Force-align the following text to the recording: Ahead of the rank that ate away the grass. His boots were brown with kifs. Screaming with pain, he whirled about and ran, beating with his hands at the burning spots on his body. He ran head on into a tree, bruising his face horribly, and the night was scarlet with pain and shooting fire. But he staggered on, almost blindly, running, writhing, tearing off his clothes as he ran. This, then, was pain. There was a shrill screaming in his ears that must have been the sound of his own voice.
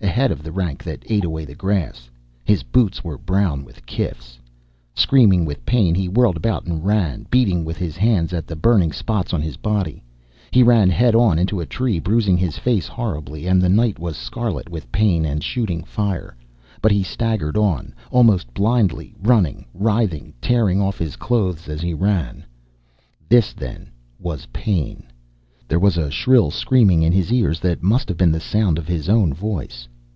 Ahead 0.00 0.30
of 0.30 0.44
the 0.44 0.52
rank 0.52 0.82
that 0.84 1.02
ate 1.10 1.24
away 1.24 1.44
the 1.44 1.56
grass. 1.56 2.08
His 2.44 2.62
boots 2.62 3.02
were 3.02 3.18
brown 3.18 3.64
with 3.64 3.84
kifs. 3.84 4.38
Screaming 4.94 5.44
with 5.44 5.64
pain, 5.66 5.94
he 5.96 6.08
whirled 6.08 6.36
about 6.36 6.66
and 6.66 6.84
ran, 6.84 7.26
beating 7.30 7.64
with 7.64 7.76
his 7.78 7.96
hands 7.96 8.32
at 8.32 8.46
the 8.46 8.54
burning 8.56 8.92
spots 8.92 9.32
on 9.34 9.42
his 9.42 9.56
body. 9.56 10.02
He 10.52 10.62
ran 10.62 10.88
head 10.88 11.14
on 11.16 11.36
into 11.38 11.58
a 11.60 11.66
tree, 11.66 11.98
bruising 11.98 12.36
his 12.36 12.58
face 12.58 12.86
horribly, 12.86 13.46
and 13.46 13.60
the 13.60 13.68
night 13.68 13.98
was 13.98 14.16
scarlet 14.16 14.68
with 14.68 14.90
pain 14.92 15.24
and 15.24 15.42
shooting 15.42 15.82
fire. 15.82 16.36
But 16.80 16.92
he 16.92 17.02
staggered 17.02 17.56
on, 17.56 17.92
almost 18.12 18.54
blindly, 18.54 19.14
running, 19.20 19.66
writhing, 19.74 20.32
tearing 20.40 20.80
off 20.80 20.98
his 20.98 21.16
clothes 21.16 21.68
as 21.68 21.80
he 21.80 21.92
ran. 21.94 22.44
This, 23.28 23.52
then, 23.52 23.90
was 24.20 24.46
pain. 24.52 25.02
There 25.68 25.78
was 25.78 25.98
a 25.98 26.10
shrill 26.10 26.50
screaming 26.50 27.02
in 27.02 27.12
his 27.12 27.30
ears 27.30 27.60
that 27.60 27.82
must 27.82 28.08
have 28.08 28.16
been 28.16 28.32
the 28.32 28.40
sound 28.40 28.78
of 28.78 28.88
his 28.88 29.06
own 29.08 29.34
voice. 29.34 29.86